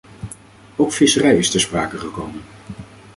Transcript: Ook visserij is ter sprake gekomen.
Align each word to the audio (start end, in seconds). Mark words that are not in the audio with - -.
Ook 0.75 0.91
visserij 0.93 1.37
is 1.37 1.49
ter 1.49 1.59
sprake 1.59 1.97
gekomen. 1.97 2.41